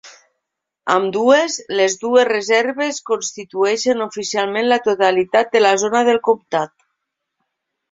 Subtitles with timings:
[0.93, 6.77] Ambdues, les dues reserves constitueixen oficialment la totalitat de la zona del comtat.